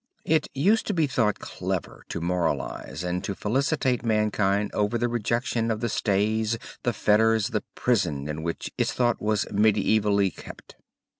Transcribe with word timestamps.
It 0.25 0.47
used 0.55 0.87
to 0.87 0.95
be 0.95 1.05
thought 1.05 1.37
clever 1.37 2.03
to 2.09 2.19
moralize 2.19 3.03
and 3.03 3.23
to 3.23 3.35
felicitate 3.35 4.03
mankind 4.03 4.71
over 4.73 4.97
the 4.97 5.07
rejection 5.07 5.69
of 5.69 5.79
the 5.79 5.89
stays, 5.89 6.57
the 6.81 6.91
fetters, 6.91 7.49
the 7.49 7.61
prison 7.75 8.27
in 8.27 8.41
which 8.41 8.71
its 8.79 8.93
thought 8.93 9.21
was 9.21 9.45
medievally 9.51 10.35
kept. 10.35 10.73